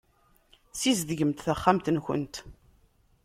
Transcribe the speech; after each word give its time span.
Sizedgemt 0.79 1.39
taxxamt-nkent. 1.45 2.35